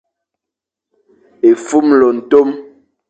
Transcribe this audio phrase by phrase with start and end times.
[1.49, 2.49] Efumle ntom;